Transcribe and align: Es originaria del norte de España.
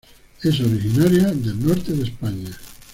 Es 0.41 0.59
originaria 0.59 1.27
del 1.27 1.63
norte 1.63 1.91
de 1.91 2.05
España. 2.05 2.49